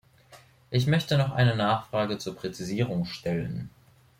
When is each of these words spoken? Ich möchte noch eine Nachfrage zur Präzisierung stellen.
Ich 0.71 0.87
möchte 0.87 1.15
noch 1.15 1.31
eine 1.31 1.55
Nachfrage 1.55 2.17
zur 2.17 2.35
Präzisierung 2.35 3.05
stellen. 3.05 3.69